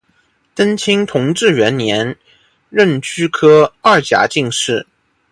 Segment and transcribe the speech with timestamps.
[0.55, 2.17] 登清同治元年
[2.71, 4.87] 壬戌科二甲进士。